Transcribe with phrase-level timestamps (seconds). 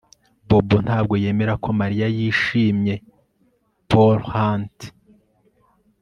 [0.47, 2.95] Bobo ntabwo yemera ko Mariya yishimye
[3.89, 4.77] pauldhunt